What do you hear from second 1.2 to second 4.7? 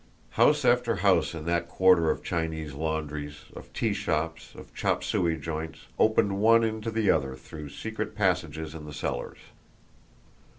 in that quarter of Chinese laundries, of tea shops,